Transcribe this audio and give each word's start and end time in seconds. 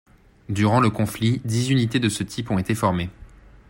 Durant 0.49 0.79
le 0.79 0.89
conflit, 0.89 1.41
dix 1.45 1.69
unités 1.69 1.99
de 1.99 2.09
ce 2.09 2.23
type 2.23 2.49
ont 2.49 2.57
été 2.57 2.73
formées. 2.73 3.11